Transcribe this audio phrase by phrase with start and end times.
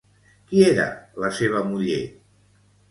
[0.51, 0.87] Qui era
[1.25, 2.03] la seva muller?